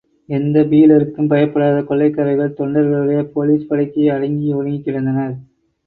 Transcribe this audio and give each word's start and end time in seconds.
எந்தப் 0.29 0.69
பீலருக்கும் 0.69 1.27
பயப்படாத 1.27 1.83
கொள்ளைக்காரர்கள் 1.83 2.57
தொண்டர்களுடைய 2.57 3.31
போலிஸ் 3.35 3.67
படைக்கு 3.67 4.11
அடங்கி 4.11 4.53
ஒடுங்கிக்கிடந்தனர். 4.53 5.35